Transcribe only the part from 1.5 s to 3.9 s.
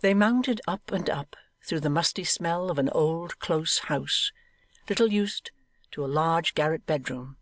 through the musty smell of an old close